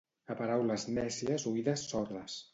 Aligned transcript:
A 0.35 0.37
paraules 0.39 0.85
nècies 0.95 1.47
oïdes 1.53 1.87
sordes 1.95 2.43